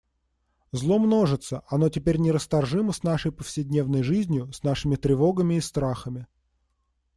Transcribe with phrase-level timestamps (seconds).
[0.71, 6.25] Зло множится, оно теперь нерасторжимо с нашей повседневной жизнью, с нашими тревогами и страхами.